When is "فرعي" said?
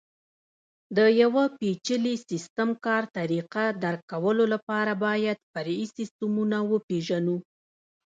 5.51-5.85